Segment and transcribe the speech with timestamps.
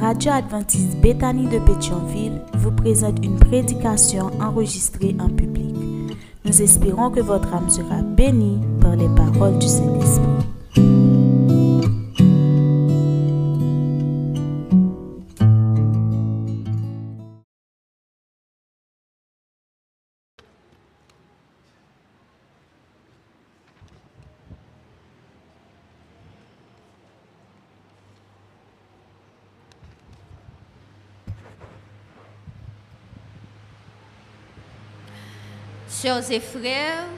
[0.00, 5.74] Radio adventiste Bethany de Pétionville vous présente une prédication enregistrée en public.
[6.44, 11.05] Nous espérons que votre âme sera bénie par les paroles du Saint-Esprit.
[36.06, 37.08] Chers et frères,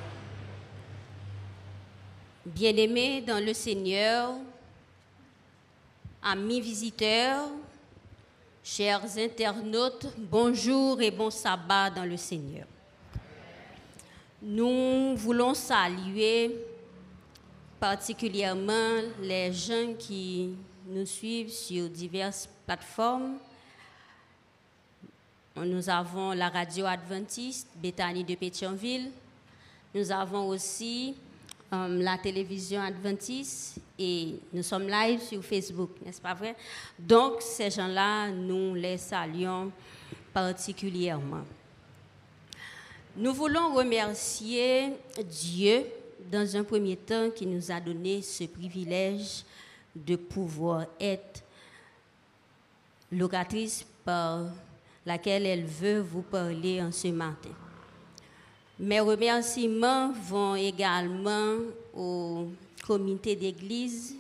[2.46, 4.33] bien-aimés dans le Seigneur,
[6.23, 7.51] amis visiteurs,
[8.65, 12.66] chers internautes, bonjour et bon sabbat dans le Seigneur.
[14.41, 16.57] Nous voulons saluer
[17.79, 20.54] particulièrement les gens qui
[20.87, 23.37] nous suivent sur diverses plateformes
[25.64, 29.10] nous avons la radio adventiste, Bethany de Pétionville.
[29.95, 31.16] Nous avons aussi
[31.73, 36.54] euh, la télévision adventiste et nous sommes live sur Facebook, n'est-ce pas vrai?
[36.98, 39.73] Donc, ces gens-là, nous les saluons
[40.32, 41.45] particulièrement.
[43.16, 44.92] Nous voulons remercier
[45.24, 45.84] Dieu
[46.30, 49.45] dans un premier temps qui nous a donné ce privilège
[49.95, 51.42] de pouvoir être
[53.10, 54.45] locatrice par
[55.04, 57.51] laquelle elle veut vous parler en ce matin.
[58.79, 61.57] Mes remerciements vont également
[61.95, 62.49] au
[62.87, 64.15] comité d'église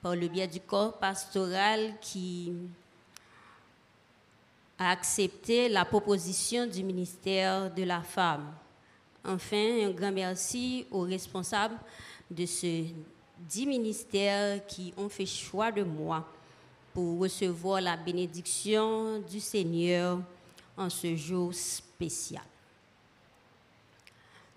[0.00, 2.52] par le biais du corps pastoral qui
[4.78, 8.52] a accepté la proposition du ministère de la femme.
[9.24, 11.76] Enfin, un grand merci aux responsables
[12.30, 12.84] de ce
[13.38, 16.26] dix ministères qui ont fait choix de moi
[16.92, 20.18] pour recevoir la bénédiction du Seigneur
[20.76, 22.42] en ce jour spécial.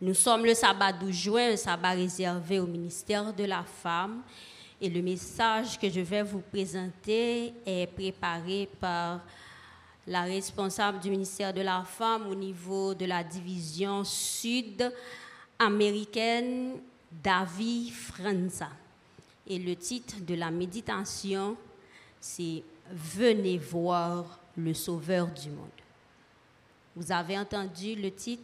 [0.01, 4.21] Nous sommes le sabbat 12 juin, un sabbat réservé au ministère de la femme.
[4.81, 9.21] Et le message que je vais vous présenter est préparé par
[10.05, 18.67] la responsable du ministère de la femme au niveau de la division sud-américaine, David Franza.
[19.47, 21.55] Et le titre de la méditation
[22.23, 25.67] c'est Venez voir le Sauveur du monde.
[26.95, 28.43] Vous avez entendu le titre,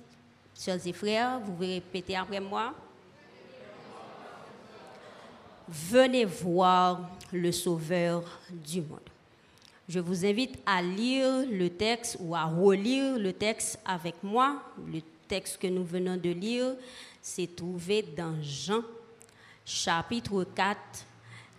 [0.58, 2.74] chers et frères, vous pouvez répéter après moi.
[5.68, 9.00] Venez voir le Sauveur du monde.
[9.88, 14.62] Je vous invite à lire le texte ou à relire le texte avec moi.
[14.92, 16.76] Le texte que nous venons de lire
[17.22, 18.82] s'est trouvé dans Jean,
[19.64, 20.78] chapitre 4,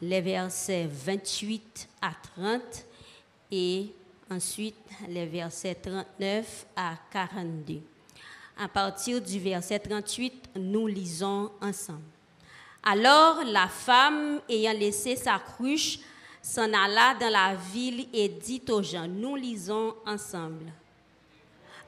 [0.03, 2.63] les versets 28 à 30
[3.51, 3.93] et
[4.31, 4.77] ensuite
[5.09, 7.81] les versets 39 à 42.
[8.59, 12.01] À partir du verset 38, nous lisons ensemble.
[12.83, 15.99] Alors la femme, ayant laissé sa cruche,
[16.43, 20.73] s'en alla dans la ville et dit aux gens, nous lisons ensemble.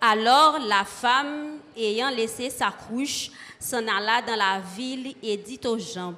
[0.01, 5.79] Alors la femme, ayant laissé sa cruche, s'en alla dans la ville et dit aux
[5.79, 6.15] gens,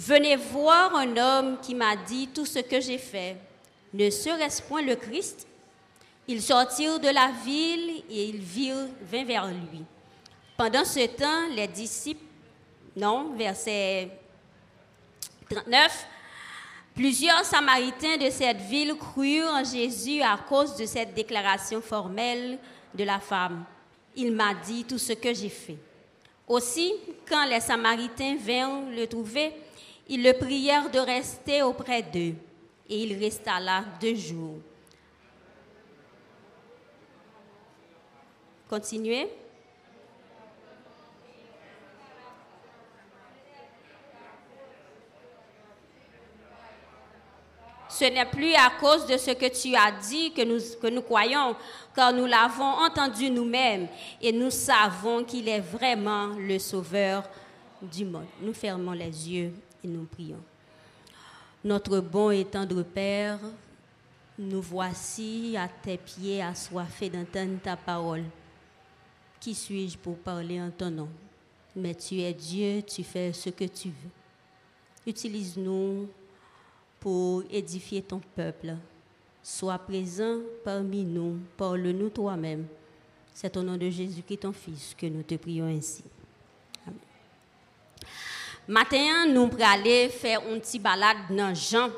[0.00, 3.36] Venez voir un homme qui m'a dit tout ce que j'ai fait.
[3.92, 5.44] Ne serait-ce point le Christ?
[6.28, 9.82] Ils sortirent de la ville et ils virent, vers lui.
[10.56, 12.22] Pendant ce temps, les disciples,
[12.94, 14.08] non, verset
[15.50, 16.06] 39,
[16.94, 22.60] plusieurs Samaritains de cette ville crurent en Jésus à cause de cette déclaration formelle
[22.94, 23.64] de la femme.
[24.14, 25.78] Il m'a dit tout ce que j'ai fait.
[26.46, 26.94] Aussi,
[27.28, 29.52] quand les Samaritains vinrent le trouver,
[30.08, 32.34] ils le prièrent de rester auprès d'eux,
[32.88, 34.56] et il resta là deux jours.
[38.68, 39.28] Continuez.
[47.90, 51.02] Ce n'est plus à cause de ce que tu as dit que nous, que nous
[51.02, 51.56] croyons,
[51.96, 53.88] car nous l'avons entendu nous-mêmes
[54.22, 57.24] et nous savons qu'il est vraiment le Sauveur
[57.82, 58.26] du monde.
[58.40, 59.52] Nous fermons les yeux
[59.82, 60.42] et nous prions.
[61.64, 63.38] Notre bon et tendre Père,
[64.38, 68.24] nous voici à tes pieds assoiffés d'entendre ta parole.
[69.40, 71.08] Qui suis-je pour parler en ton nom?
[71.74, 74.10] Mais tu es Dieu, tu fais ce que tu veux.
[75.06, 76.08] Utilise-nous
[77.00, 78.76] pour édifier ton peuple.
[79.42, 82.66] Sois présent parmi nous, parle-nous toi-même.
[83.32, 86.02] C'est au nom de Jésus-Christ, ton Fils, que nous te prions ainsi.
[88.70, 91.88] Matin, nous allons faire une petite balade dans Jean,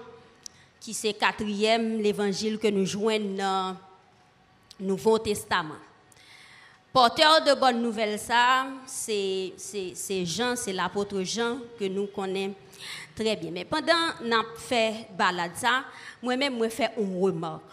[0.79, 3.77] qui c'est quatrième l'évangile que nous joignons dans
[4.79, 5.75] le Nouveau Testament.
[6.93, 9.53] Porteur de bonnes nouvelles, ça, c'est
[10.25, 12.55] Jean, c'est l'apôtre Jean que nous connaissons
[13.17, 13.51] très bien.
[13.51, 15.83] Mais pendant qu'on fait balade ça,
[16.23, 17.65] moi-même, moi fait une remarque.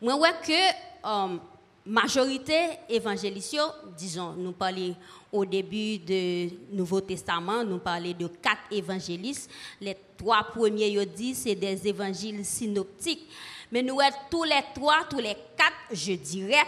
[0.00, 1.42] Moi, vois que
[1.86, 3.56] majorité évangéliste,
[3.96, 4.96] disons, nous parlons
[5.30, 9.50] au début du Nouveau Testament, nous parlons de quatre évangélistes.
[9.80, 13.28] Les trois premiers, ils disent, c'est des évangiles synoptiques.
[13.70, 13.98] Mais nous,
[14.30, 16.64] tous les trois, tous les quatre, je dirais,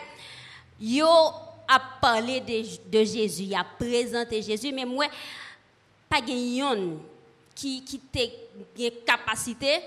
[0.81, 1.31] ils ont
[2.01, 5.07] parlé de, Jésus, ils ont présenté Jésus, mais moi,
[6.09, 6.97] pas de
[7.55, 9.79] qui, qui a capacité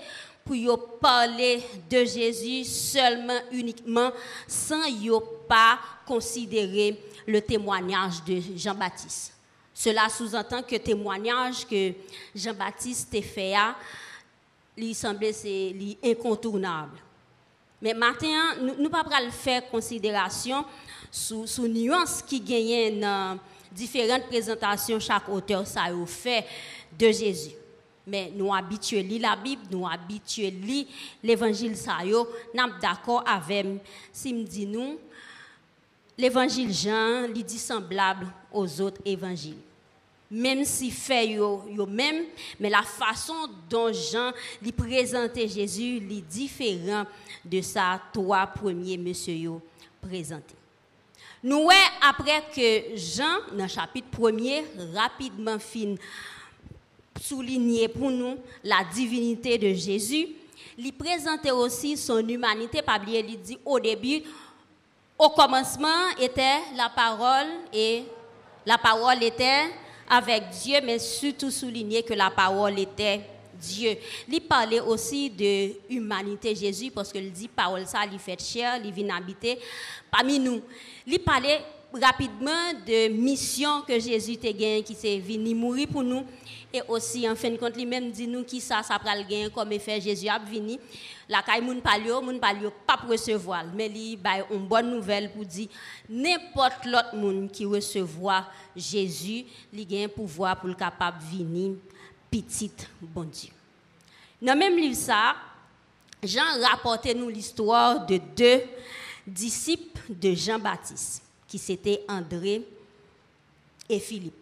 [0.50, 4.10] pour parler de Jésus seulement, uniquement,
[4.48, 9.32] sans yo pas considérer le témoignage de Jean-Baptiste.
[9.72, 11.92] Cela sous-entend que témoignage que
[12.34, 13.54] Jean-Baptiste a fait,
[14.76, 16.98] il semblait incontournable.
[17.80, 20.64] Mais maintenant, nous ne pouvons pas faire considération
[21.12, 23.38] sous, sous nuance qui gagne dans
[23.70, 26.44] différentes présentations chaque auteur ça a fait
[26.98, 27.59] de Jésus.
[28.06, 30.86] Mais nous habitués lire la Bible, nous habitués lire
[31.22, 33.66] l'évangile ça yo, nous d'accord avec
[34.12, 34.98] si me dit nous
[36.16, 39.56] l'évangile Jean, il dit semblable aux autres évangiles
[40.30, 42.24] même si fait yo, yo même,
[42.60, 43.34] mais la façon
[43.68, 44.30] dont Jean
[44.62, 47.04] lui présentait Jésus est différent
[47.44, 49.60] de sa trois premiers monsieur yo
[50.00, 50.54] présenté.
[51.42, 51.68] Nous
[52.00, 55.94] après que Jean dans le chapitre 1 rapidement fin
[57.20, 60.28] souligner pour nous la divinité de Jésus,
[60.78, 64.22] il présentait aussi son humanité par il dit au début
[65.18, 68.04] au commencement était la parole et
[68.64, 69.66] la parole était
[70.08, 73.20] avec Dieu, mais surtout souligner que la parole était
[73.52, 73.96] Dieu.
[74.26, 78.90] Il parlait aussi de humanité Jésus parce qu'il dit parole ça, il fait chair, il
[78.92, 79.58] vient habiter
[80.10, 80.62] parmi nous.
[81.06, 81.60] Il parlait
[81.92, 86.24] rapidement de mission que Jésus a gagné, qui s'est venu mourir pour nous.
[86.72, 89.72] Et aussi, en fin de compte, lui-même dit nous qui ça, ça pral gagner comme
[89.72, 90.78] effet Jésus a venu.
[91.28, 93.64] La caille moun palio, moun palio pas recevoir.
[93.74, 95.68] Mais il a une bonne nouvelle pour dire
[96.08, 101.72] n'importe l'autre monde qui recevoir Jésus, il un pouvoir pour le capable venir
[102.30, 102.70] petit
[103.00, 103.50] bon Dieu.
[104.40, 105.34] Dans même livre ça,
[106.22, 108.62] Jean rapportait nous l'histoire de deux
[109.26, 112.62] disciples de Jean-Baptiste qui c'était André
[113.88, 114.36] et Philippe.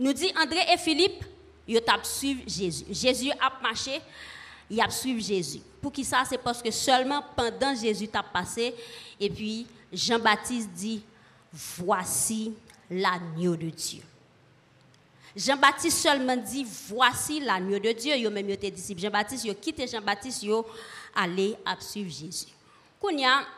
[0.00, 1.22] Nous dit André et Philippe,
[1.68, 2.86] ils ont suivi Jésus.
[2.90, 4.00] Jésus a marché,
[4.70, 5.60] ils ont suivi Jésus.
[5.82, 8.74] Pour qui ça C'est parce que seulement pendant Jésus a passé,
[9.20, 11.02] et puis Jean-Baptiste dit,
[11.52, 12.54] voici
[12.90, 14.00] l'agneau de Dieu.
[15.36, 18.16] Jean-Baptiste seulement dit, voici l'agneau de Dieu.
[18.16, 19.02] Ils même été disciples.
[19.02, 20.64] Jean-Baptiste, ils ont quitté Jean-Baptiste, ils ont
[21.14, 22.46] allé suivre Jésus.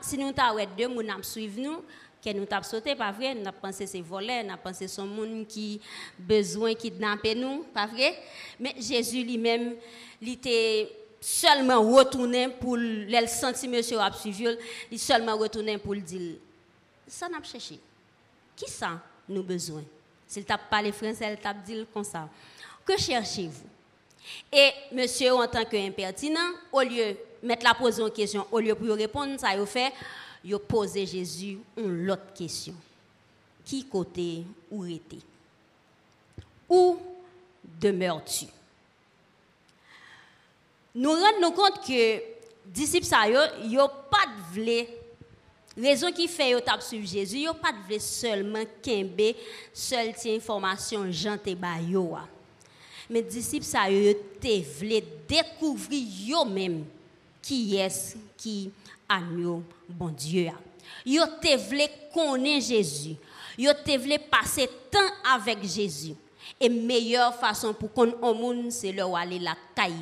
[0.00, 1.82] Si nous avons deux personnes qui suivent nous,
[2.24, 5.06] que nous avons sauté, pas vrai, nous avons pensé c'est voler, nous avons pensé son
[5.06, 5.80] monde qui
[6.18, 8.18] besoin de nous, pas vrai?
[8.58, 9.74] Mais Jésus lui-même,
[10.22, 14.46] il était seulement retourné pour le sentir monsieur a suivi,
[14.90, 16.36] il seulement retourné pour le dire
[17.06, 17.78] ça n'a pas cherché.
[18.56, 19.82] Qui ça nous besoin?
[20.26, 22.28] S'il t'a parlé français, il t'a dit comme ça.
[22.84, 23.68] Que cherchez-vous?
[24.50, 28.96] Et monsieur, en tant qu'impertinent, au lieu mettre la poser une question, au lieu pour
[28.96, 29.92] répondre, ça a fait,
[30.44, 32.74] il posé Jésus une autre question.
[33.64, 35.16] Qui côté où était?
[36.68, 36.98] Où
[37.80, 38.46] demeures-tu?
[40.94, 42.20] Nous rendons compte que
[42.66, 44.86] disciples ça yo pas de vle.
[45.76, 49.32] Raison qui fait yo tap suivre Jésus yo pas de vle seulement kembe
[49.72, 52.14] seul ti information Jean te ba yo
[53.10, 56.84] mais disciples ça yo te vle découvrir yo même
[57.44, 58.70] qui est qui
[59.06, 60.50] agneau bon Dieu
[61.04, 63.16] Yo te voulait connaître Jésus.
[63.58, 64.98] Yo te voulait passer temps
[65.34, 66.14] avec Jésus.
[66.58, 69.92] Et meilleure façon pour qu'on au c'est leur aller la caille.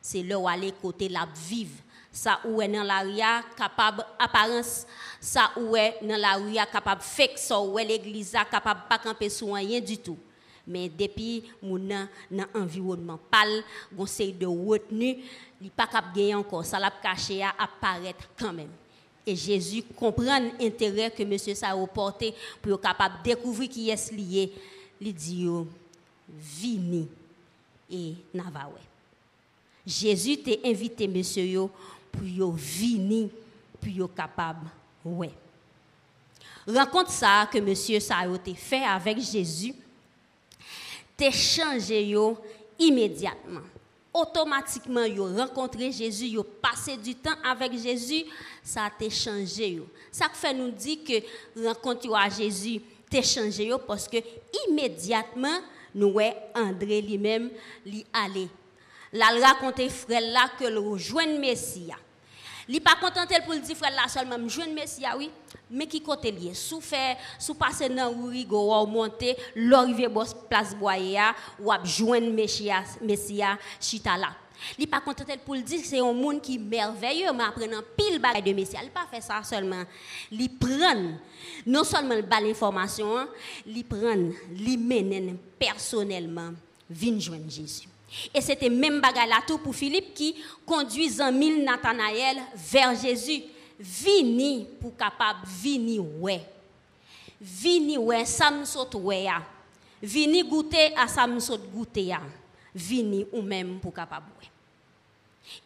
[0.00, 1.74] C'est leur aller côté la vivre.
[2.12, 4.86] Ça où dans la ria capable apparence,
[5.20, 8.98] ça où dans la ria capable faire ça où l'église capable pas
[9.80, 10.18] du tout
[10.68, 12.06] mais depuis mon dans
[12.54, 13.64] environnement pâle
[13.96, 15.16] conseil de retenue
[15.60, 16.64] il pas cap gagner encore.
[16.64, 18.70] Ça l'a caché à apparaître quand même.
[19.26, 24.12] Et Jésus comprend l'intérêt que monsieur ça porté pour être capable de découvrir qui est
[24.12, 24.52] lié.
[25.00, 25.46] Il dit
[26.28, 27.08] vini
[27.90, 28.78] et navawe
[29.86, 31.70] Jésus t'a invité monsieur yo
[32.12, 33.30] pour yo vini
[33.80, 34.66] pour yo capable
[35.04, 35.30] ouais.
[36.66, 39.74] Rencontre ça que monsieur ça a fait avec Jésus
[41.18, 42.38] t'es changé yo
[42.78, 43.66] immédiatement.
[44.14, 48.24] automatiquement yo rencontré Jésus, yo passé du temps avec Jésus,
[48.62, 49.86] ça a été changé yo.
[50.10, 54.18] Ça fait nous dire que rencontre à Jésus t'est changé yo parce que
[54.68, 55.60] immédiatement
[55.94, 56.16] nous
[56.54, 57.50] André lui-même
[57.84, 58.48] lui aller.
[59.12, 61.90] Là raconter frère là que le rejoindre Messie.
[62.70, 65.30] Il pas contenté pour le dire frère là seulement joindre Messie oui,
[65.70, 66.52] mais qui côté lié.
[66.52, 72.30] Sous fait sous passer dans Ourigo ou monter l'arrivée boss place Boya ou a joindre
[72.30, 74.28] Messia Messia chita là.
[74.76, 78.42] Il pas contenté pour le dire c'est un monde qui merveilleux mais apprenant pile bagaille
[78.42, 79.84] de Messia il pas fait ça seulement.
[80.30, 81.16] Il prend
[81.64, 83.28] non seulement le bal information
[83.66, 86.50] il prend il mène personnellement
[86.90, 87.87] vinn joindre Jésus
[88.32, 89.02] et c'était même
[89.46, 90.34] tout pour Philippe qui
[90.64, 93.42] conduit mille Nathanaël vers Jésus.
[93.78, 96.44] Vini pour capable vini ouais.
[97.40, 99.26] Vini ouais saute ouais
[100.02, 101.06] vini goûter à
[101.38, 102.12] saute goûter
[102.74, 104.48] vini ou même pour capable ouais.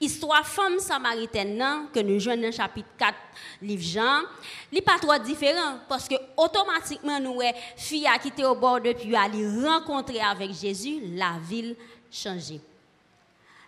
[0.01, 3.15] Histoire femme samaritaine que nous jouons dans le chapitre 4
[3.63, 4.23] livre Jean,
[4.71, 7.41] n'est pas trop différent parce que automatiquement nous
[7.77, 11.77] fille a quitté au bord de puits aller rencontrer avec Jésus, la ville
[12.12, 12.61] changée.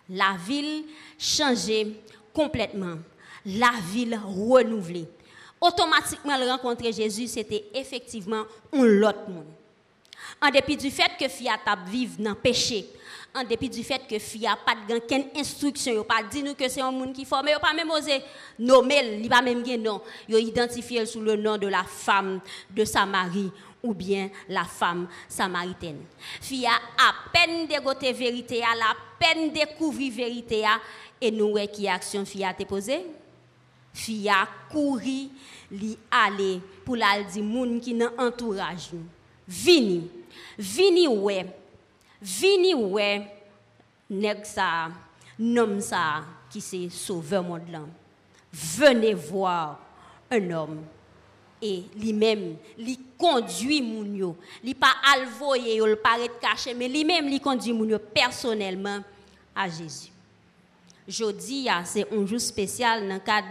[0.09, 0.83] La ville
[1.17, 1.99] changée
[2.33, 2.97] complètement
[3.45, 5.07] la ville renouvelée.
[5.61, 9.45] Automatiquement, le rencontrer Jésus, c'était effectivement un autre monde.
[10.41, 12.87] En dépit du fait que Fia tap vive dans le péché,
[13.33, 16.91] en dépit du fait que Fia pas de instruction, il pas dit que c'est un
[16.91, 18.21] monde qui forme, il pas même osé
[18.57, 22.39] nommer, il pas même bien non, il identifié sous le nom de la femme
[22.71, 23.51] de Samarie
[23.85, 26.01] ou bien la femme samaritaine.
[26.41, 30.65] Fia à peine dégoté vérité, à la peine découvrir vérité
[31.21, 33.05] et nous qui action Fia te posé?
[33.93, 35.29] Fia couru
[35.71, 39.05] li aller pour la moun qui nan entourage nous.
[39.47, 40.09] Vini
[40.57, 41.45] vini ouais.
[42.21, 43.31] Vini ouais.
[44.09, 44.89] Nèg ça
[45.39, 45.79] nom
[46.49, 47.81] qui c'est sauveur monde là.
[48.51, 49.79] Venez voir
[50.29, 50.83] un homme
[51.97, 54.35] lui-même lui conduit moun yo.
[54.79, 58.99] Pas alvoyer yo le paraît caché mais lui-même lui conduit moun yo personnellement
[59.55, 60.11] à Jésus.
[61.07, 63.47] Jodi, c'est un jour spécial dans le cadre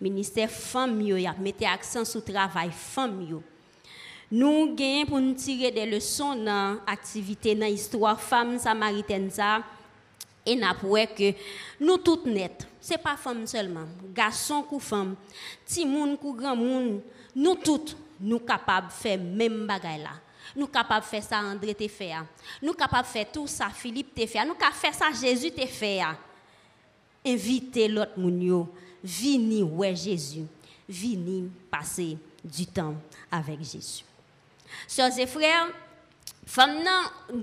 [0.00, 3.26] ministère femme y a mis accent sur travail femme
[4.30, 9.30] Nous gagnons pour nous tirer des leçons dans l'activité, dans l'histoire femme samaritaine
[10.46, 11.32] et n'a que
[11.80, 12.66] nous toutes net.
[12.80, 15.16] C'est pas femme seulement, garçon ou femme,
[15.64, 17.00] petit monde ou grand monde,
[17.34, 20.10] nous toutes nous capables de faire même bagaille là.
[20.54, 22.12] Nous capables de faire ça André te fait.
[22.62, 24.44] Nous capables de faire tout ça Philippe te fait.
[24.44, 26.00] Nous capables de faire ça Jésus te fait
[27.24, 28.66] inviter l'autre moun
[29.02, 30.44] vini ouais Jésus,
[30.88, 32.94] vini passer du temps
[33.30, 34.04] avec Jésus.
[34.86, 35.68] Sœurs et frères,
[36.46, 36.84] femme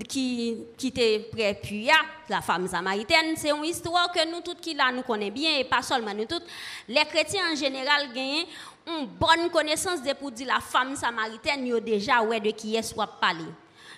[0.08, 1.89] qui qui était près puis
[2.29, 5.63] la femme samaritaine, c'est une histoire que nous toutes qui là nous connaissons bien et
[5.63, 6.46] pas seulement nous toutes,
[6.88, 8.46] les chrétiens en général gagnent
[8.88, 12.81] une bonne connaissance de pour dire la femme samaritaine yo déjà ouais de qui est
[12.84, 13.46] soit parler.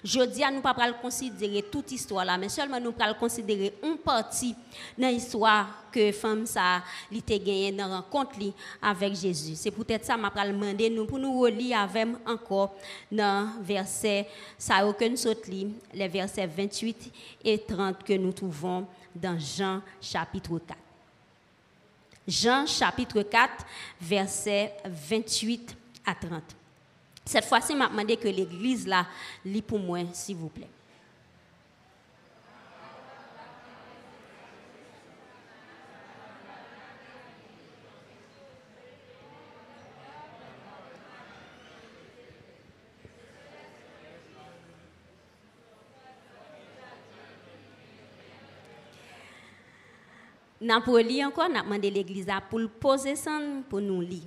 [0.03, 3.97] Je dis à nous pas considérer toute histoire là, mais seulement nous pas considérer une
[3.97, 4.53] partie
[4.97, 8.37] dans l'histoire que femme ça était gagné dans rencontre
[8.81, 9.55] avec Jésus.
[9.55, 12.75] C'est peut-être ça m'a pas demander nous pour nous relire avec encore
[13.09, 14.81] dans verset ça
[15.93, 17.11] les versets 28
[17.45, 20.77] et 30 que nous trouvons dans Jean chapitre 4.
[22.27, 23.65] Jean chapitre 4
[24.01, 26.41] verset 28 à 30.
[27.25, 29.05] Cette fois-ci, m'a demandé que l'église là
[29.45, 30.69] lit pour moi, s'il vous plaît.
[50.85, 53.39] Pour lire encore, n'a demandé l'église pour poser ça
[53.69, 54.23] pour nous lire.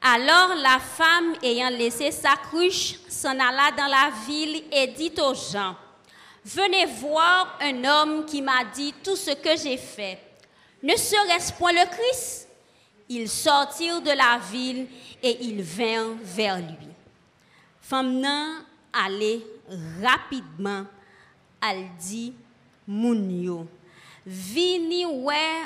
[0.00, 5.34] Alors la femme, ayant laissé sa cruche, s'en alla dans la ville et dit aux
[5.34, 5.74] gens,
[6.44, 10.18] Venez voir un homme qui m'a dit tout ce que j'ai fait.
[10.82, 12.48] Ne serait-ce point le Christ
[13.08, 14.86] Ils sortirent de la ville
[15.22, 16.88] et ils vinrent vers lui.
[17.82, 18.64] Femme nan
[20.02, 20.84] rapidement,
[21.60, 22.32] elle dit,
[22.86, 23.66] Mounio,
[24.24, 25.64] vini ouais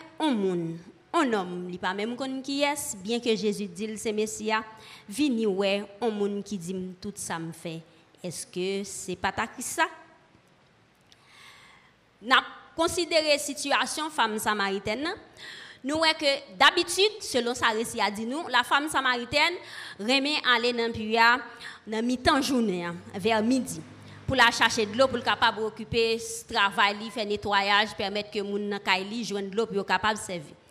[1.12, 4.64] un homme, il pas même qui est, bien que Jésus dit c'est Messia,
[5.08, 7.82] vini ouais, un monde qui dit tout ça me fait.
[8.22, 9.86] Est-ce que c'est pas ta ça?
[12.22, 12.42] N'a
[12.76, 15.08] considéré situation femme samaritaine.
[15.84, 19.54] Nous voyons que d'habitude, selon sa récit dit nous, la femme samaritaine
[19.98, 23.80] remet aller dans le dans mi-temps journée, hein, vers midi
[24.32, 28.64] pour la chercher de l'eau pour capable occuper ce travail, faire nettoyage, permettre que moun
[28.70, 30.61] nan kay li de l'eau pour capable servir.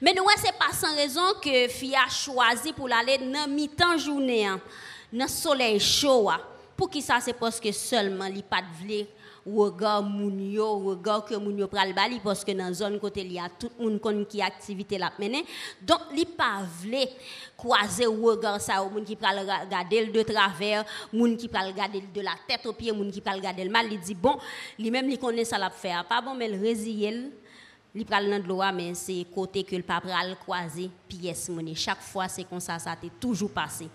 [0.00, 4.46] Mais nous c'est pas sans raison que fille a choisi pour aller dans mi-temps journée
[4.46, 4.60] hein,
[5.12, 6.30] dans soleil chaud.
[6.30, 6.40] hein.
[6.76, 9.06] Pour qui ça c'est parce que seulement li pas de
[9.44, 13.32] regard moun yo, regard que moun yo pral bali parce que dans zone côté il
[13.32, 15.44] y a tout moun kon qui activité la mener.
[15.82, 17.08] Donc li pas vle
[17.56, 22.34] croiser regard ça moun qui pral regarder de travers, moun qui pral regarder de la
[22.46, 24.38] tête aux pieds, moun qui pral regarder le mal, il dit bon,
[24.78, 26.58] lui même il connaît ça l'a faire, pas bon mais le
[27.94, 31.74] li pral nan l'eau mais c'est côté que le pas pral croiser pièce monnaie.
[31.74, 33.88] Chaque fois c'est comme ça ça t'est toujours passé.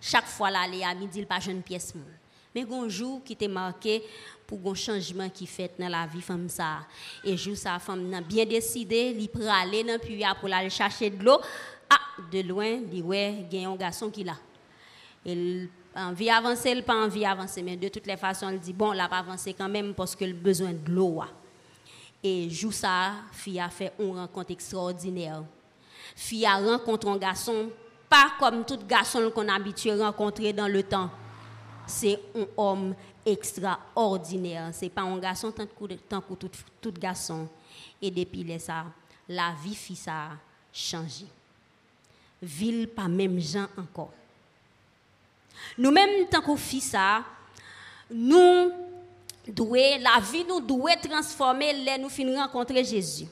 [0.00, 2.18] Chaque fois là à midi il pas jeune pièce monnaie.
[2.54, 4.02] Mais un jour qui était marqué
[4.46, 6.80] pour un changement qui fait dans la vie femme ça.
[7.24, 11.22] Et jour ça femme n'a bien décidé, li praler dans puits pour aller chercher de
[11.22, 11.40] l'eau.
[11.90, 14.36] Ah, de loin, dit ouais, a un garçon qui là.
[15.24, 18.72] Il a envie avancer, il pas envie avancer, mais de toutes les façons, il dit
[18.72, 21.22] bon, là pas avancer quand même parce qu'il a besoin de l'eau.
[22.22, 25.42] Et jour ça, fille a fait une rencontre extraordinaire.
[26.16, 27.70] Fille a rencontré un garçon
[28.08, 31.10] pas comme tout garçon qu'on habitué à rencontrer dans le temps.
[31.86, 32.94] C'est un homme
[33.24, 34.70] extraordinaire.
[34.72, 37.48] C'est pas un garçon tant que, tout, garçon.
[38.00, 38.84] Et depuis là, ça,
[39.28, 40.30] la vie fit ça a
[40.72, 41.26] changé.
[42.40, 44.12] Ville pas même gens encore.
[45.76, 47.24] Nous-mêmes, tant qu'on fit ça,
[48.10, 48.72] nous
[49.48, 53.26] doué, la vie nous doit transformer les nous finir rencontrer Jésus.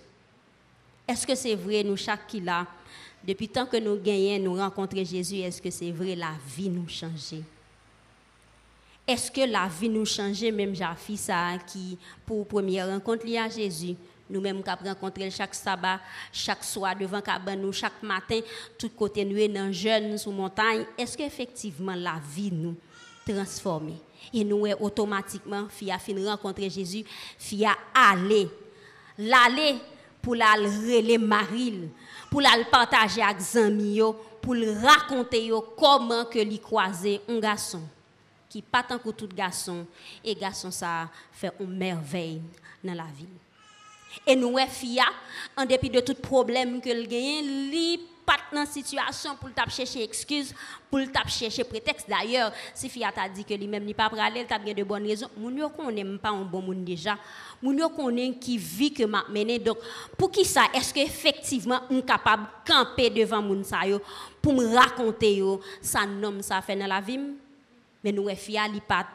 [1.06, 2.66] Est-ce que c'est vrai, nous, chaque qui là,
[3.22, 6.88] depuis tant que nous gagnons, nous rencontrer Jésus, est-ce que c'est vrai, la vie nous
[6.88, 7.34] change?
[9.06, 13.48] Est-ce que la vie nous change, même j'ai ça, qui, pour première rencontre, y a
[13.48, 13.94] Jésus,
[14.28, 16.00] nous-mêmes qui rencontrer chaque sabbat,
[16.32, 18.40] chaque soir devant cabane nous, chaque matin,
[18.76, 22.74] tout côté nous, dans jeunes, sous montagne, est-ce qu'effectivement la vie nous
[23.24, 23.92] transforme?
[24.32, 27.04] Et nous, automatiquement, fia fin rencontrer Jésus,
[27.38, 28.48] fia aller,
[29.18, 29.76] l'aller
[30.20, 31.88] pour la relais Maril,
[32.30, 34.00] pour la partager avec amis,
[34.42, 37.82] pour le raconter comment que croiser un garçon
[38.48, 39.86] qui pas tant que tout garçon
[40.24, 42.40] et garçon ça fait une merveille
[42.82, 43.26] dans la vie.
[44.26, 45.04] Et nous fia
[45.56, 50.52] en dépit de tout problème que le gagne, pas dans situation pour t'a chercher excuse,
[50.90, 52.08] pour t'a chercher prétexte.
[52.08, 55.06] D'ailleurs, si fia t'a dit que lui même n'est pas prêt t'a bien de bonnes
[55.06, 57.16] raisons, moun yo connaît pas un bon monde déjà.
[57.62, 59.58] Moun yo connaît qui vit que m'a mené.
[59.60, 59.78] Donc
[60.18, 60.64] pour qui ça?
[60.74, 63.80] Est-ce que effectivement on capable camper devant moun sa
[64.42, 65.60] pour me raconter yo?
[65.80, 67.20] Ça nomme ça fait dans la vie
[68.02, 69.06] mais nous fia li pas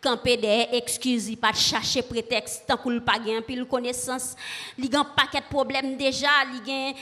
[0.00, 4.36] camper des excuses, il pas chercher prétexte tant qu'il pas gain pile connaissance,
[4.78, 6.92] il un paquet de problèmes déjà, il gain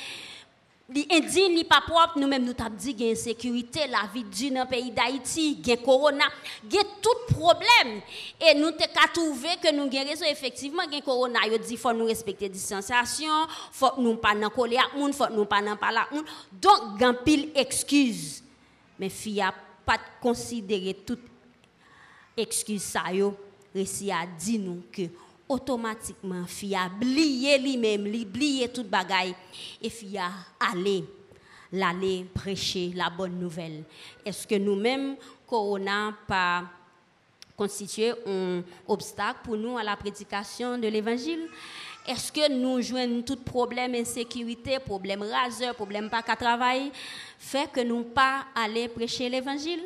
[0.92, 4.64] li indigne, li pas propre, nous-mêmes nous t'a dit gain insécurité, la vie dure dans
[4.64, 6.24] le pays d'Haïti, gain corona,
[6.68, 8.02] gain tout problème.
[8.40, 10.26] Et nous qu'à trouver que nous gain raison.
[10.26, 14.94] Effectivement gain corona, yo dit faut nous respecter distanciation, faut nous pas nan coller ak
[14.96, 16.24] moun, faut nous pas nan parler moun.
[16.52, 18.42] Donc gain pile excuse.
[18.98, 21.20] Mais fille a pas considérer toute
[22.36, 25.02] excuse ça a dit nous que
[25.54, 29.34] automatiquement fille a oublié lui-même, li oublié toute bagaille
[29.80, 31.04] et fille a aller
[31.72, 33.84] l'aller prêcher la bonne nouvelle.
[34.24, 36.64] Est-ce que nous-mêmes corona pas
[37.56, 41.46] constitué un obstacle pour nous à la prédication de l'évangile?
[42.06, 46.90] Est-ce que nous jouons tout problème insécurité, problème raseur, problème pas qu'à travail
[47.38, 49.84] fait que nous pas aller prêcher l'évangile?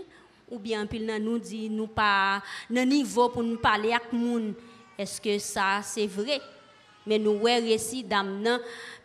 [0.50, 4.54] Ou bien pile nous dit nous pas nan niveau pour nous parler avec moun
[4.98, 6.40] est-ce que ça c'est vrai?
[7.06, 8.04] Mais nous ouais récit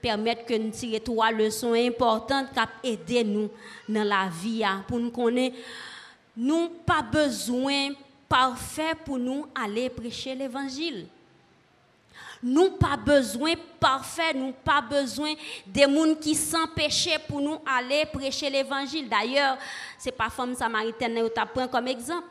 [0.01, 2.47] permettre que nous tirer trois leçons importantes
[2.83, 3.49] qui nous
[3.87, 5.55] dans la vie pour nous connaître
[6.35, 7.91] nous pas besoin
[8.27, 11.05] parfait pour nous aller prêcher l'évangile
[12.43, 15.33] nous pas besoin parfait, nous pas besoin
[15.65, 16.37] des gens qui
[16.75, 19.07] péché pour nous aller prêcher l'évangile.
[19.07, 19.57] D'ailleurs,
[19.97, 22.27] c'est pas femme samaritaine que tu comme exemple.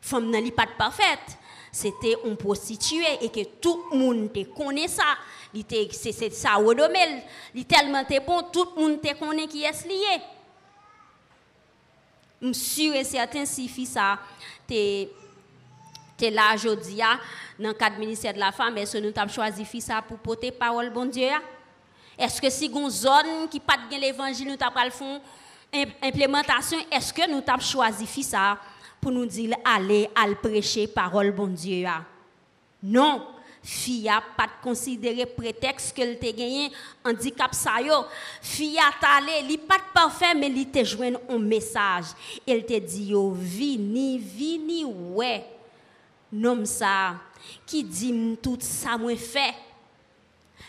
[0.00, 1.36] Femme n'est pas parfaite.
[1.70, 5.16] C'était une prostituée et que tout le monde te connaît ça.
[5.92, 7.22] C'est ça domaine.
[7.54, 10.22] Il tellement bon, tout le monde te connaît qui est lié.
[12.40, 14.18] Je suis sûr et certain si ça
[14.66, 15.10] t'es
[16.20, 16.98] es là aujourd'hui
[17.58, 20.52] dans le cadre ministère de la femme, est-ce que nous avons choisi ça pour porter
[20.52, 21.28] parole bon Dieu
[22.16, 25.20] Est-ce que si une zone qui pas de l'évangile nous avons
[25.72, 28.58] fait implémentation, est-ce que nous avons choisi ça
[29.00, 31.86] pour nous dire aller à prêcher parole bon Dieu
[32.82, 33.26] Non,
[33.62, 36.70] fille a pas considéré prétexte qu'elle t'a gagné
[37.04, 38.04] handicap ça yo.
[38.40, 42.06] Fille a allé, li pas parfait mais il te joint un message.
[42.46, 45.44] Elle te dit yo vini vini ouais
[46.32, 47.14] nom ça
[47.66, 49.54] qui dit tout ça moi fait.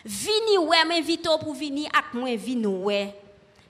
[0.06, 3.16] Vini ouais m'invite pour venir avec moi vini ouais.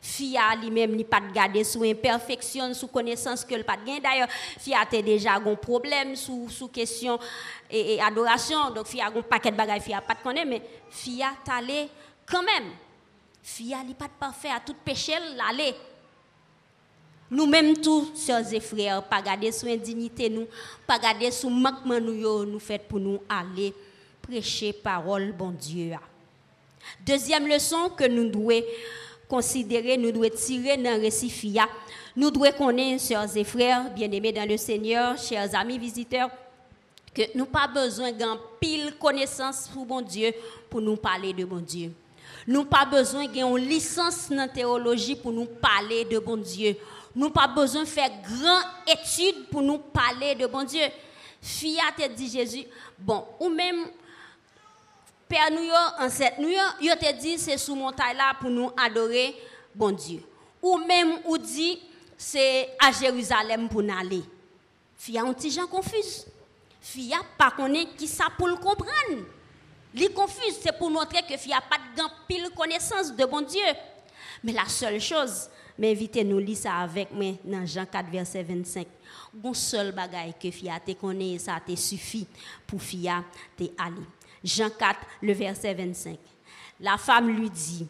[0.01, 4.29] Fia lui-même ni pas de garder sous imperfection, sous connaissance que le pas de D'ailleurs,
[4.57, 7.19] Fia a déjà un problème sous question
[7.69, 8.71] et, adoration.
[8.71, 11.89] Donc Fia a un paquet de bagages Fia pas de connaître mais Fia t'allé
[12.25, 12.71] quand même.
[13.43, 15.75] Fia li pas parfait à tout péché l'aller.
[17.31, 20.47] Nous-mêmes tous, sœurs et frères, pas garder sous indignité nous,
[20.87, 23.73] pas garder sous manquement nous nous fait pour nous aller
[24.21, 25.93] prêcher parole bon Dieu.
[27.05, 28.63] Deuxième leçon que nous devons
[29.29, 31.69] considérer, nous devons tirer dans le récit FIA.
[32.15, 36.29] Nous devons connaître, sœurs et frères, bien-aimés dans le Seigneur, chers amis visiteurs,
[37.13, 40.31] que nous pas besoin d'un pile connaissance pour bon Dieu
[40.69, 41.91] pour nous parler de bon Dieu.
[42.47, 46.75] Nous pas besoin d'une licence en théologie pour nous parler de bon Dieu.
[47.15, 50.85] Nous pas besoin de faire grande étude pour nous parler de bon Dieu.
[51.41, 52.65] Fia te dit Jésus,
[52.97, 53.85] bon, ou même
[55.29, 55.69] Père nous,
[56.03, 56.49] ancêtre nous,
[56.81, 59.35] yo te dit c'est sous montagne là pour nous adorer
[59.75, 60.23] bon Dieu.
[60.59, 61.79] Ou même ou dit
[62.17, 64.23] c'est à Jérusalem pour nous aller.
[64.97, 66.25] Fia un petit gens confus.
[66.81, 69.23] Fia pas connaît qui ça pour le comprendre.
[69.93, 73.61] Li confus, c'est pour montrer que fia pas de pile connaissance de bon Dieu.
[74.43, 78.87] Mais la seule chose, m'invitez nous lire ça avec moi dans Jean 4 verset 25.
[79.31, 82.25] Bon seul bagaille que fia te connaît ça te suffit
[82.65, 83.23] pour fia
[83.55, 84.07] te aller.
[84.43, 86.17] Jean 4, le verset 25.
[86.79, 87.87] La femme lui dit,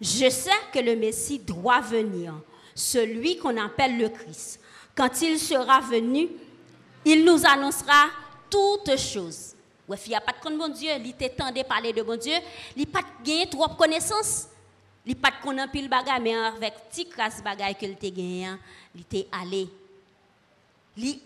[0.00, 2.34] je sais que le Messie doit venir,
[2.74, 4.60] celui qu'on appelle le Christ.
[4.94, 6.28] Quand il sera venu,
[7.04, 8.06] il nous annoncera
[8.50, 9.54] toutes choses.
[9.88, 12.34] Ouais, il n'y a pas de bon Dieu, il de parler de bon Dieu,
[12.76, 14.48] il pas gagné trop de connaissances.
[15.04, 18.48] Il pas de connaître pile bagay, mais avec petit crasse bagay que il gagné,
[18.94, 19.68] il était allé
[20.96, 21.20] li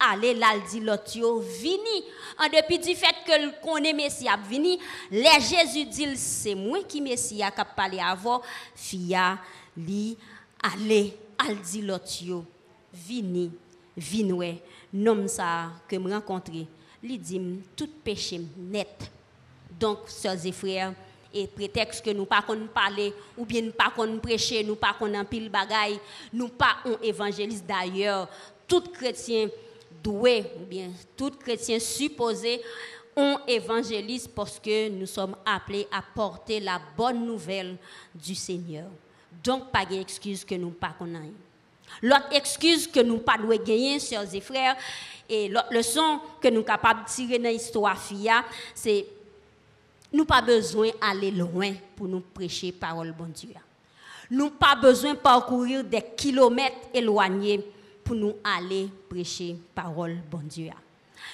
[0.70, 2.04] dit l'autre yo vini.
[2.38, 4.78] En dépit du fait que le connaît messie a vini
[5.10, 8.42] les Jésus dit c'est moi qui messie a parler avant
[8.74, 9.38] fia
[9.76, 10.16] li
[10.62, 11.56] aller al
[12.22, 12.44] yo
[12.92, 13.50] vini
[13.96, 14.58] vinwe.
[14.92, 16.66] Nom ça que me rencontrer
[17.02, 17.40] li dit
[17.74, 19.10] tout péché net.
[19.78, 20.94] Donc sœurs et frères
[21.34, 24.94] et prétexte que nous pas qu'on parler ou bien nous pas qu'on prêcher nous pas
[24.98, 25.50] qu'on en pile
[26.32, 28.28] nous pas on évangéliste d'ailleurs
[28.66, 29.48] tout chrétien
[30.02, 32.60] doué, ou bien tout chrétien supposé,
[33.16, 37.76] on évangélise parce que nous sommes appelés à porter la bonne nouvelle
[38.14, 38.86] du Seigneur.
[39.42, 41.32] Donc, pas d'excuse que nous pas connaissons.
[42.02, 44.76] L'autre excuse que nous pas devons gagner, chers et frères,
[45.28, 49.06] et l'autre leçon que nous sommes capables de tirer dans l'histoire FIA, c'est
[50.12, 53.50] nous pas besoin d'aller loin pour nous prêcher parole bon Dieu.
[54.30, 57.64] Nous pas besoin de parcourir des kilomètres éloignés
[58.06, 60.70] pour nous aller prêcher parole bon Dieu.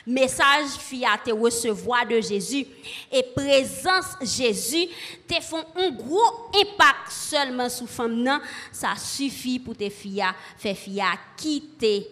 [0.07, 0.71] Message
[1.07, 2.67] à te recevoir de Jésus.
[3.13, 4.89] Et présence Jésus
[5.29, 8.41] te font un gros impact seulement sous femme non,
[8.73, 10.25] ça suffit pour te filles
[10.57, 11.03] faire fille
[11.37, 12.09] quitter.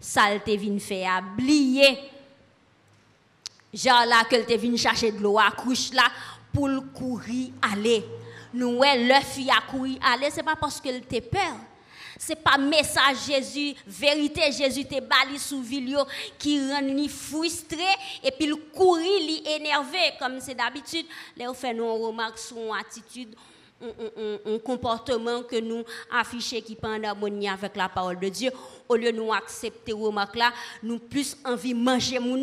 [0.00, 1.98] Ça te vient faire oublier
[3.74, 6.04] genre là que te vient chercher de l'eau à couche là
[6.52, 8.04] pour courir aller.
[8.54, 11.56] Nous ouais le à courir aller c'est pas parce qu'elle te peur
[12.18, 16.00] c'est pas message Jésus, vérité Jésus te bali sous vilio
[16.38, 17.78] qui rend ni frustré
[18.22, 21.06] et puis le courir, li énervé comme c'est d'habitude.
[21.36, 23.34] Là on fait nos remarques sur une attitude
[23.80, 28.50] un, comportement que nous affichons qui pas en harmonie avec la parole de Dieu.
[28.88, 30.52] Au lieu de nous accepter remarques là,
[30.82, 32.38] nous plus envie de manger mon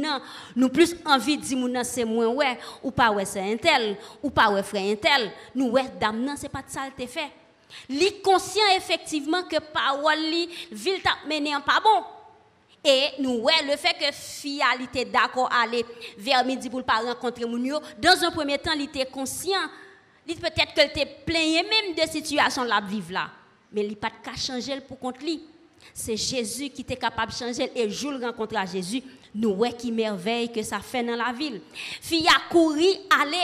[0.55, 4.29] nous plus envie de dire c'est moins ouais, ou pas ouais c'est un tel, ou
[4.29, 5.31] pas ouais frère un tel.
[5.53, 7.31] Nous ouais dame non, c'est pas de ça le fait.
[7.89, 12.03] Li conscient effectivement que parole li ville t'a mené en pas bon.
[12.83, 15.85] Et nous ouais le fait que fille était d'accord aller
[16.17, 19.69] vers midi pour pas rencontrer mon dans un premier temps il était conscient.
[20.27, 23.29] Il peut-être qu'elle était plein même de situations la vivre là.
[23.71, 25.41] Mais il pas de changer pour contre lui
[25.93, 27.89] c'est Jésus qui était capable de changer et
[28.21, 29.01] rencontrer à Jésus
[29.35, 31.61] nous ouais qui merveille que ça fait dans la ville.
[32.01, 32.87] Fille a couru,
[33.21, 33.37] aller,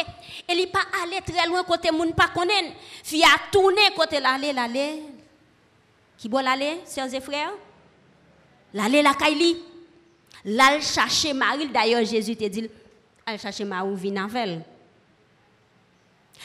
[0.48, 2.74] elle n'est pas allé très loin côté moun pas connaît.
[3.04, 5.04] Fille a tourné côté l'aller, l'aller.
[6.18, 7.52] Qui boit l'aller, sœurs et frères?
[8.74, 9.58] L'aller la Kaili.
[10.46, 12.70] L'al chercher Marie, d'ailleurs Jésus te dit,
[13.26, 14.62] elle chercher Marie vient avec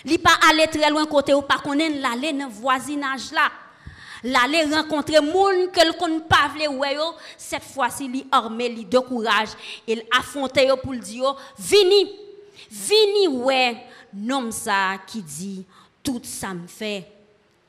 [0.05, 3.51] Li pas aller très loin côté ou pas connaît l'aller dans voisinage là
[4.25, 6.69] l'aller rencontrer moun que le pas vle
[7.37, 9.51] cette fois-ci li armé de courage
[9.87, 12.11] il affronter pour dire vini
[12.71, 13.77] vini ouais
[14.15, 15.65] nom ça qui dit
[16.03, 17.07] tout ça me fait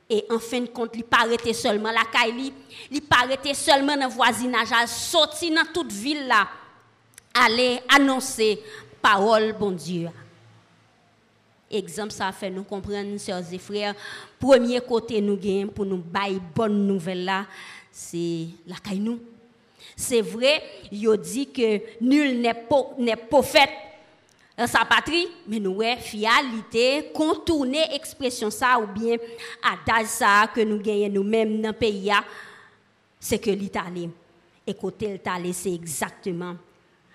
[0.09, 2.53] et en fin de compte, il paraît seulement la caille,
[2.89, 6.47] il paraît seulement dans le voisinage, il sorti dans toute ville là.
[7.33, 8.61] aller annoncer
[9.01, 10.09] parole bon Dieu.
[11.69, 13.93] Exemple, ça fait nous comprendre, sœurs et frères,
[14.39, 17.45] premier côté nous gagnons pour nous bailler bonne nouvelle là,
[17.91, 19.19] c'est la caille nous.
[19.95, 23.69] C'est vrai, il dit que nul n'est prophète.
[24.57, 29.15] Dans sa patrie, mais nous avons fialité, contourner expression ça ou bien
[29.61, 32.11] adage ça que nous gagnons nous-mêmes dans le pays,
[33.19, 34.09] c'est que l'Italie,
[34.65, 36.55] et côté l'Italie, c'est exactement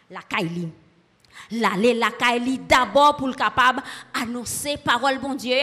[0.09, 0.69] la caille
[1.51, 3.83] L'aller la caille d'abord pour le capable
[4.15, 5.57] annoncer parole bon Dieu.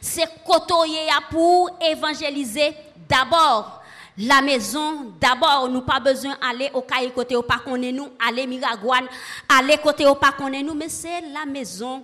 [0.00, 2.74] C'est côtoyer pour évangéliser
[3.08, 3.78] d'abord
[4.20, 9.06] la maison, d'abord, nous pas besoin d'aller au cahier côté au pas nous, aller Miragouane,
[9.48, 12.02] aller côté au pas nous, mais c'est la maison.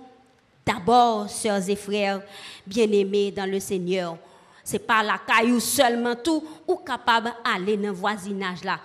[0.65, 2.21] D'abord, sœurs et frères,
[2.65, 4.17] bien-aimés dans le Seigneur,
[4.63, 8.79] c'est pas la caillou seulement tout, ou capable d'aller dans le voisinage là.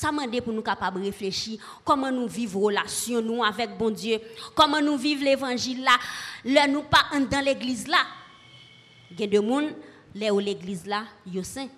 [0.00, 4.18] Ça m'a pour nous capables de réfléchir comment nous vivons relation nous avec bon Dieu,
[4.54, 5.98] comment nous vivons l'évangile là,
[6.42, 7.98] là nous pas dans l'église là.
[9.10, 9.60] Il y a des gens,
[10.14, 11.68] là où l'église là, yo saint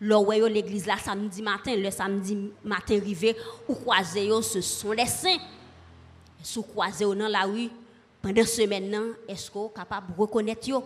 [0.00, 3.34] L'oreille l'église là samedi matin, le samedi matin arrivé,
[3.68, 3.74] ou
[4.40, 5.38] ce sont les saints.
[6.44, 7.70] Sous croisé dans la rue,
[8.22, 10.84] pendant semaine, est-ce qu'on capable de reconnaître yo?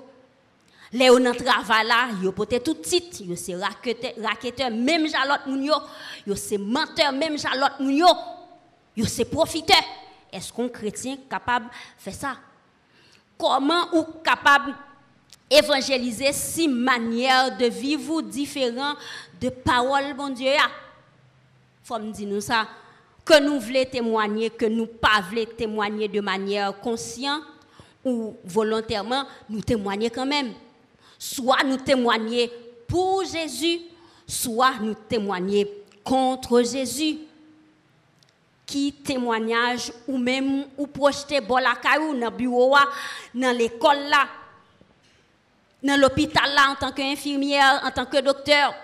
[0.96, 5.74] Les on travail là, yo peut-être tout titre, yo c'est raqueteur, même jalotte moun yo,
[6.24, 8.06] yo c'est menteur, même jalotte moun yo,
[8.96, 9.82] yo c'est profiteur.
[10.32, 12.36] Est-ce qu'on chrétien capable de faire ça?
[13.36, 14.72] Comment ou capable
[15.50, 18.96] évangéliser six manières de vivre différentes
[19.40, 20.52] de paroles, bon Dieu.
[21.82, 22.68] Faut me dire nous ça.
[23.24, 27.42] Que nous voulons témoigner, que nous pas voulons témoigner de manière consciente
[28.04, 30.52] ou volontairement, nous témoigner quand même.
[31.26, 32.52] Soit nous témoigner
[32.86, 33.80] pour Jésus,
[34.26, 35.66] soit nous témoigner
[36.04, 37.16] contre Jésus.
[38.66, 42.76] Qui témoignage ou même ou la dans le bureau,
[43.34, 44.26] dans l'école là,
[45.82, 48.74] dans l'hôpital là en tant qu'infirmière, en tant que docteur,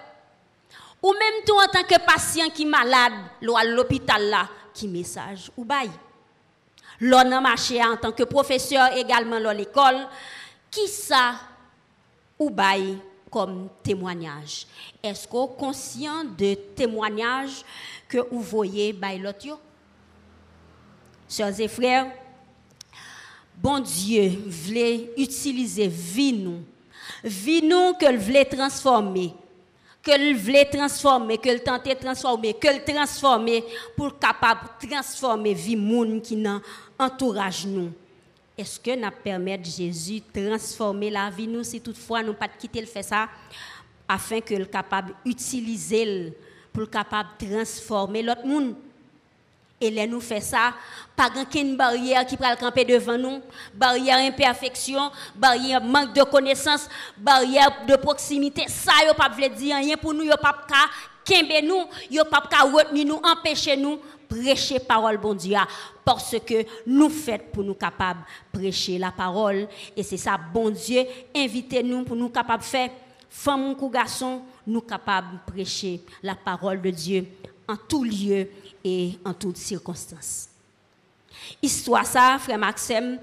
[1.03, 3.13] ou même tout en tant que patient qui est malade,
[3.55, 5.91] à l'hôpital là, qui message ou bail.
[7.01, 10.07] L'on a marché en tant que professeur également dans l'école,
[10.71, 11.35] qui ça
[12.41, 12.97] ou bail
[13.31, 14.67] comme témoignage.
[15.03, 17.63] Est-ce qu'on conscient de témoignage
[18.09, 19.59] que vous voyez bail l'autre
[21.29, 22.11] Sœurs et frères,
[23.57, 26.65] bon Dieu voulait utiliser vie nous
[27.23, 29.35] Vie nous que voulait transformer,
[30.03, 33.65] que voulait transformer, que le tentait transformer, que le transformer
[33.97, 36.61] pour capable transformer vie monde qui nous
[36.99, 37.93] entourage nous.
[38.61, 42.87] Est-ce que nous permettre Jésus transformer la vie nous si toutefois nous pas quitter le
[42.87, 43.27] fait ça
[44.07, 46.37] afin que le capable utiliser
[46.71, 48.75] pour capable transformer l'autre monde?
[49.81, 50.75] Et là, nous fait ça,
[51.17, 53.41] pas aucune barrière qui peut camper devant nous,
[53.73, 58.67] barrière imperfection, barrière manque de connaissance, barrière de proximité.
[58.69, 60.91] Ça, yo pas veut dire rien pour nous, yo pas ka
[61.25, 63.99] kembe nous, yo pas ka retenir nous, empêcher nous
[64.31, 65.57] prêcher parole bon Dieu
[66.05, 68.21] parce que nous faisons pour nous capables
[68.53, 69.67] prêcher la parole
[69.97, 71.05] et c'est ça bon Dieu
[71.37, 72.91] invitez nous pour nous capables faire
[73.29, 77.27] femme ou garçon nous capables prêcher la parole de Dieu
[77.69, 78.49] en tout lieu
[78.85, 80.49] et en toutes circonstances.
[81.63, 83.19] Histoire ça, frère Maxime,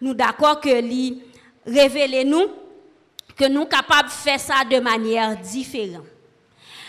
[0.00, 1.22] nous d'accord que lui
[1.66, 2.46] révèle nous
[3.36, 6.04] que nous capables de faire ça de manière différente.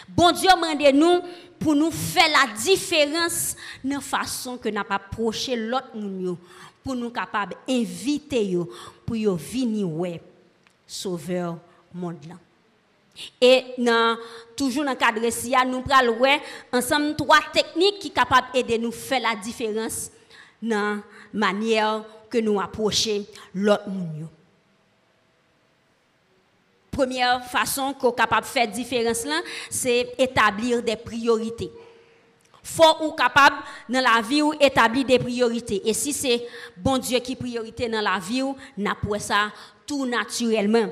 [0.08, 1.22] Bon Dieu demande nous
[1.60, 6.38] pour nous faire la différence dans la façon que nous approché l'autre monde
[6.84, 8.58] pour nous capables d'inviter
[9.06, 10.22] pour venir ouais
[10.86, 11.58] sauveur
[11.94, 12.18] monde.
[13.42, 13.64] Et
[14.56, 16.40] toujours dans le cadre de nous prenons
[16.72, 20.12] ensemble trois techniques qui sont capables d'aider nous faire la différence
[20.62, 21.02] dans la
[21.34, 24.28] manière que nous approchons l'autre monde.
[26.98, 29.28] Première façon qu'on est capable de faire la différence,
[29.70, 31.72] c'est établir des priorités.
[32.64, 33.58] Faut ou capable
[33.88, 35.88] dans la vie ou établir des priorités.
[35.88, 39.52] Et si c'est bon Dieu qui priorité dans la vie, nous ça
[39.86, 40.88] tout naturellement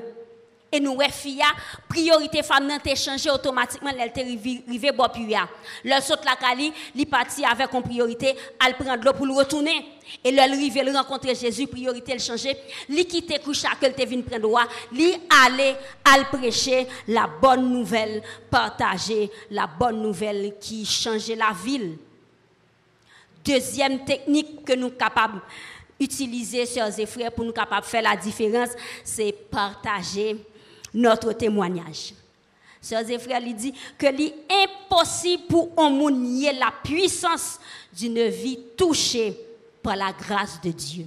[0.72, 1.42] et nous filles
[1.88, 5.48] priorité femme nan changé automatiquement elle te rivé bo puya
[5.84, 9.32] le saute la cali li parti avec une priorité elle prend de l'eau pour le
[9.32, 9.86] retourner.
[10.24, 12.56] Et le rivé le rencontrer Jésus priorité elle changer
[12.88, 14.66] li quitter coucha que te vinn prendre droit.
[14.92, 15.74] Li aller
[16.04, 21.96] al prêcher la bonne nouvelle partager la bonne nouvelle qui changeait la ville.
[23.44, 25.40] Deuxième technique que nous capables
[25.98, 28.70] utiliser, chers et frères, pour nous capables de faire la différence,
[29.02, 30.36] c'est partager
[30.96, 32.14] notre témoignage.
[32.80, 37.58] Sœurs et frères, il dit que l'impossible pour un monde nier la puissance
[37.92, 39.36] d'une vie touchée
[39.82, 41.06] par la grâce de Dieu.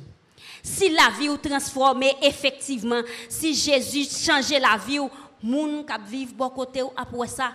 [0.61, 5.09] Si la vie ou transformée effectivement, si Jésus changeait la vie ou
[5.41, 6.83] moun k'ap vivre bon côté
[7.27, 7.51] ça,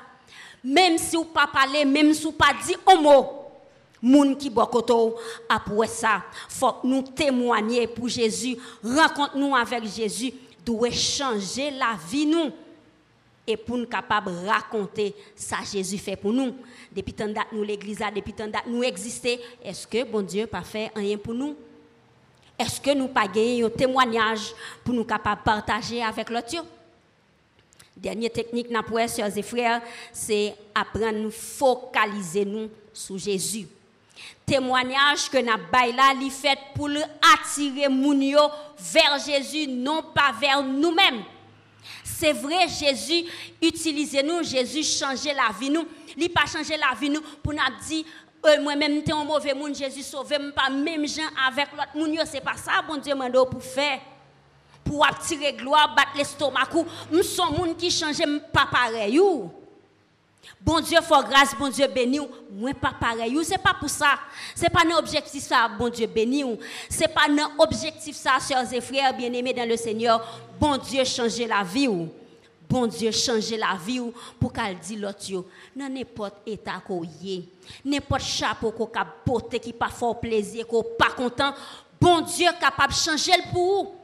[0.62, 3.44] même si ou pas parler, même si ou pas dit un mot,
[4.00, 5.14] moun qui ou
[5.48, 10.32] après ça, faut nous témoigner pour Jésus, rencontre nous avec Jésus,
[10.64, 12.50] doit changer la vie nous
[13.46, 16.54] et pour nous capables de raconter ça Jésus fait pour nous.
[16.94, 20.62] Depuis tant date nous l'église depuis tant date nous exister, est-ce que bon Dieu pas
[20.62, 21.54] fait rien pour nous?
[22.58, 26.64] Est-ce que nous pas gagné un témoignage pour nous partager avec l'autre?
[27.96, 33.66] Dernière technique n'a pour sœurs et frères, c'est apprendre à nous focaliser nous sur Jésus.
[34.46, 36.90] Témoignage que n'a là li fait pour
[37.34, 41.24] attirer moun vers Jésus non pas vers nous-mêmes.
[42.02, 43.24] C'est vrai, Jésus
[43.60, 45.86] utilisait nous, Jésus changeait la vie nous.
[46.16, 48.04] Il pas changer la vie nous pour nous dire
[48.46, 52.42] euh, moi-même t'es un mauvais monde, Jésus sauve pas même gens avec l'autre monde, c'est
[52.42, 54.00] pas ça bon Dieu m'a pour faire.
[54.84, 56.68] Pour attirer gloire, battre l'estomac,
[57.10, 58.22] nous sommes monde qui change
[58.52, 59.18] pas pareil.
[60.60, 62.18] Bon Dieu, faut grâce, bon Dieu béni
[62.50, 63.38] moi pas pareil.
[63.44, 64.14] C'est pas pour ça.
[64.54, 66.44] C'est pas un objectif ça, bon Dieu béni
[66.88, 70.42] C'est pas un objectif ça, chers et frères bien-aimés dans le Seigneur.
[70.58, 72.08] Bon Dieu, changer la vie ou.
[72.68, 75.44] Bon Dieu, changer la vie ou pour qu'elle dise l'autre
[75.76, 77.44] dans n'importe état qu'on y
[77.84, 81.54] n'importe chapeau qu'on a porté qui pas fort plaisir, qu'on pas content.
[82.00, 83.94] Bon Dieu capable de changer le pour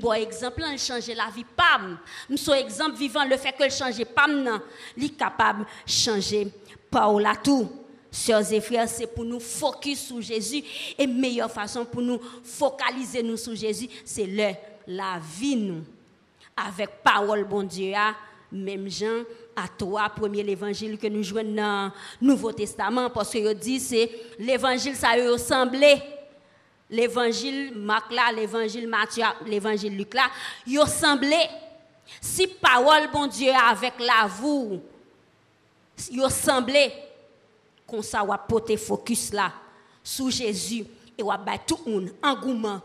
[0.00, 1.98] Bon exemple, il change la vie pam.
[2.36, 4.60] Son exemple vivant le fait que le change pam nan,
[4.96, 6.48] li capable changer
[6.90, 7.68] par la tout.
[8.10, 10.62] Sœurs et frères, c'est pour nous focus sur Jésus
[10.98, 14.52] et meilleure façon pour nous focaliser nous sur Jésus, c'est le
[14.86, 15.84] la vie nous
[16.56, 17.94] avec parole bon Dieu
[18.50, 19.22] même Jean
[19.56, 24.94] à toi premier évangile que nous jouons dans Nouveau Testament parce que dit c'est l'évangile
[24.94, 26.02] ça ressemblait
[26.92, 30.30] l'évangile Marc là, l'évangile Matthieu, l'évangile Luc là,
[30.66, 31.38] ils semblé
[32.20, 34.80] si parole bon Dieu avec la vous,
[36.10, 36.92] ils semblé
[37.86, 39.52] qu'on ça va porter focus là
[40.04, 40.84] sur Jésus
[41.16, 42.80] et va battre tout monde engouement,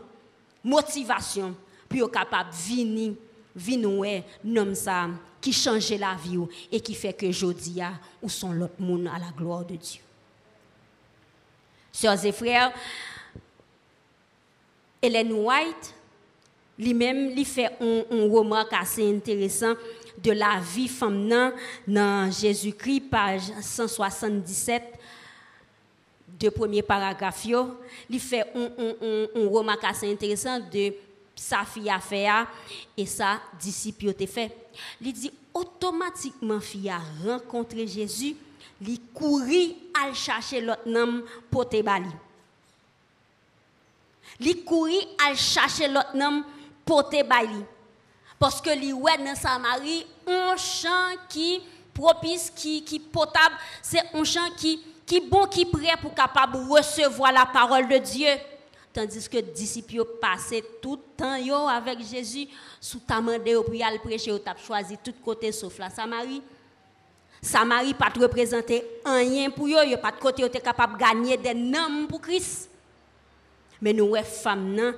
[0.64, 1.54] motivation
[1.88, 3.14] pour être capable venir
[3.54, 5.08] venir nom ça
[5.40, 6.38] qui change la vie
[6.72, 7.92] et qui fait que jodia
[8.22, 10.00] ou sont l'autre monde à la gloire de Dieu.
[11.92, 12.72] Sœurs et frères,
[15.00, 15.94] Ellen White,
[16.78, 19.74] lui-même, lui fait un, remarque assez intéressant
[20.22, 21.52] de la vie féminine
[21.86, 24.82] dans Jésus-Christ, page 177,
[26.38, 27.46] de premier paragraphe.
[28.10, 30.92] Il fait un, remarque assez intéressant de
[31.34, 32.26] sa fille a fait
[32.96, 34.56] et sa disciple a fait.
[35.00, 38.34] Il dit automatiquement fille a rencontré Jésus,
[38.80, 42.10] il courit à chercher l'autre homme pour te bali
[44.40, 46.44] li couri à chercher l'autre homme
[46.84, 47.64] porter baili
[48.38, 51.60] parce que li dans Samarie un champ qui
[51.92, 57.32] propice qui qui potable c'est un champ qui qui bon qui prêt pour capable recevoir
[57.32, 58.28] la parole de Dieu.
[58.92, 62.46] Tandis que disciples passaient tout le temps avec Jésus
[62.80, 66.42] sous ta mandé pour aller prêcher au tap choisi tout côté sauf la Samarie
[67.40, 72.06] Samarie pas représenter rien pour yo pas de côté était capable de gagner des noms
[72.08, 72.70] pour Christ
[73.80, 74.94] mais nous, les femmes,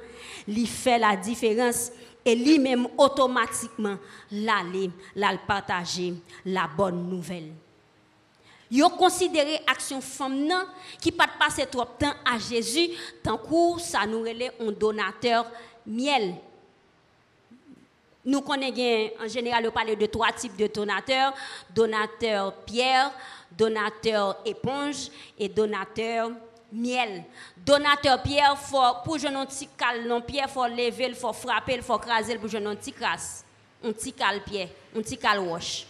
[0.48, 1.90] li fait la différence
[2.24, 3.96] et lui-même automatiquement
[4.30, 6.14] l'aller, la partager
[6.44, 7.52] la bonne nouvelle.
[8.70, 10.48] Yo considéré action femme
[11.00, 12.90] qui pas passer trop de temps à Jésus
[13.22, 15.44] tant que ça nous relève un donateur
[15.84, 16.36] miel.
[18.24, 21.34] Nous connaissons en général on de trois types de donateurs,
[21.74, 23.10] donateur pierre,
[23.50, 26.30] donateur éponge et donateur.
[26.72, 31.82] Donateur Pierre, faut, pour un petit cal, non Pierre, faut lever, il faut frapper, il
[31.82, 33.44] faut craser pour un petit crasse.
[33.82, 35.86] Un petit cal Pierre, un petit cal wash.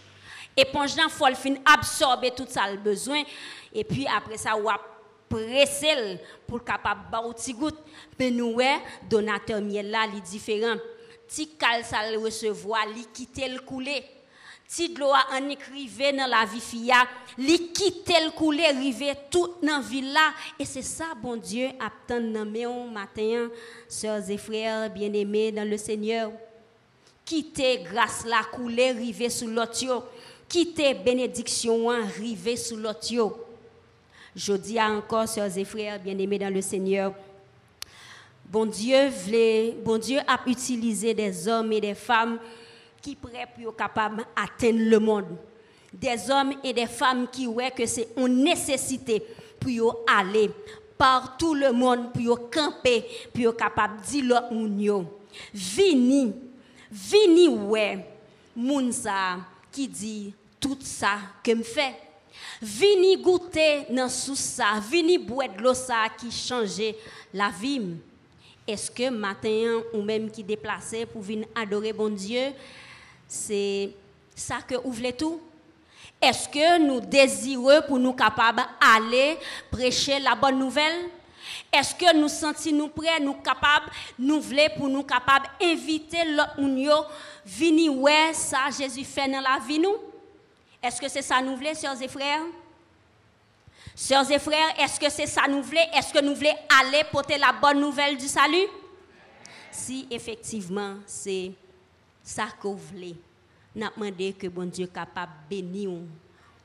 [0.56, 3.22] Éponge il faut fin absorber tout ça le besoin
[3.72, 4.64] et puis après ça on
[5.28, 7.78] presser pour capable ba petit goutte.
[8.18, 8.58] Mais nous
[9.08, 10.76] donateur miel là, il différent.
[11.26, 14.04] Petit cal ça le recevoir, li quitter le couler
[14.72, 17.02] si de l'eau en écrivait dans la vie fia,
[17.38, 22.20] li quitter le couler, river tout dans ville là et c'est ça bon Dieu attend
[22.20, 23.48] dans matin,
[23.88, 26.30] sœurs et frères bien-aimés dans le Seigneur.
[27.24, 30.06] Quitter grâce la couler, river sous l'autre
[30.48, 33.40] quitter bénédiction river sous l'autre
[34.36, 37.12] Je dis encore sœurs et frères bien-aimés dans le Seigneur.
[38.44, 42.38] Bon Dieu voulait, bon Dieu a utilisé des hommes et des femmes
[43.00, 45.36] qui prêt pour capable atteindre le monde.
[45.92, 49.22] des hommes et des femmes qui ouais que c'est une nécessité
[49.58, 50.50] pour aller
[50.96, 55.06] par tout le monde pour camper pour capable dire l'autre
[55.52, 56.32] vini
[56.90, 58.06] vini ouais
[58.54, 59.38] moun ça
[59.72, 61.94] qui dit tout ça que me fait.
[62.60, 66.96] Vini goûter dans sous ça vini boire de l'eau ça qui changeait
[67.32, 67.96] la vie.
[68.66, 72.52] Est-ce que matin ou même qui déplacé pour venir adorer bon Dieu
[73.32, 73.90] c'est
[74.34, 75.40] ça que vous voulez tout?
[76.20, 79.38] Est-ce que nous désirons pour nous capables d'aller
[79.70, 81.08] prêcher la bonne nouvelle?
[81.72, 83.86] Est-ce que nous sentons nous prêts, nous capables,
[84.18, 87.08] nous voulons pour nous capables d'inviter l'autre
[87.46, 87.92] venir
[88.34, 89.96] ça Jésus fait dans la vie nous?
[90.82, 92.42] Est-ce que c'est ça nous voulons, sœurs et frères?
[93.94, 95.86] Sœurs et frères, est-ce que c'est ça nous voulons?
[95.94, 98.66] Est-ce que nous voulons aller porter la bonne nouvelle du salut?
[99.70, 101.52] Si effectivement c'est
[102.30, 103.16] ça que vous voulez.
[103.74, 105.90] N'a demandé que bon Dieu capable bénir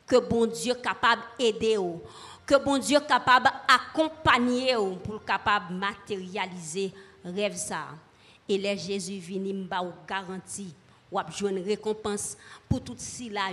[0.08, 1.78] que bon Dieu capable aider
[2.46, 6.94] que bon Dieu capable accompagner pour capable matérialiser
[7.24, 7.88] rêve ça.
[8.48, 10.74] Et les Jésus vini m'a garantie
[11.12, 12.38] ou a une récompense
[12.70, 13.52] pour tout cela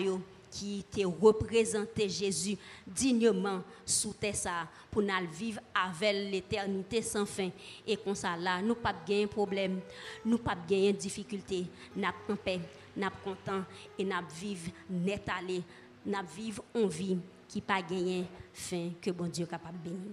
[0.53, 7.49] qui te représenté Jésus dignement sous terre ça pour nous vivre avec l'éternité sans fin.
[7.87, 9.81] Et comme ça là nous pas de problème
[10.25, 11.65] nous pas de difficulté.
[11.97, 12.61] N'a en paix
[12.95, 13.65] n'a content
[13.99, 15.63] et n'a vivre net aller
[16.05, 20.13] n'a vivre en vie qui pas gagner fin que bon Dieu capable bénir